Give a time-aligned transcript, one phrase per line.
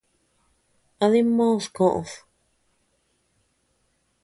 [1.03, 2.09] ¿A dimid koʼod?